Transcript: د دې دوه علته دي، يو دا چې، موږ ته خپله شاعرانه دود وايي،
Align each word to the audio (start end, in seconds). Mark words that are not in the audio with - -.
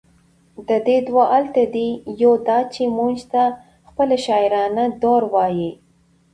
د 0.67 0.69
دې 0.87 0.97
دوه 1.07 1.23
علته 1.35 1.63
دي، 1.75 1.89
يو 2.21 2.33
دا 2.47 2.59
چې، 2.73 2.83
موږ 2.97 3.15
ته 3.31 3.43
خپله 3.89 4.15
شاعرانه 4.25 4.83
دود 5.01 5.23
وايي، 5.33 5.71